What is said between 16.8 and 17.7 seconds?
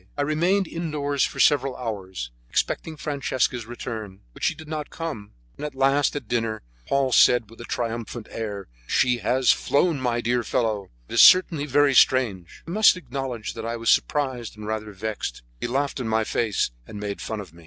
and made fun of me.